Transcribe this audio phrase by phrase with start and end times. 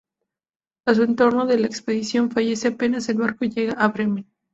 [0.87, 4.25] A su retorno de la expedición, fallece apenas el barco llega a Bremen.